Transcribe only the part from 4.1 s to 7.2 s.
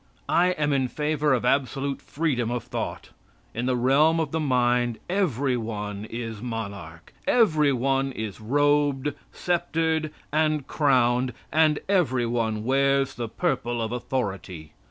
of the mind every one is monarch.